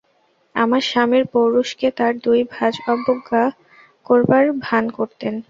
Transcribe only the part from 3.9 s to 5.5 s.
করবার ভান করতেন।